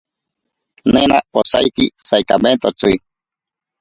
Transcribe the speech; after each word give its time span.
Nena 0.95 1.19
osaiki 1.41 1.85
saikamentotsi. 2.07 2.91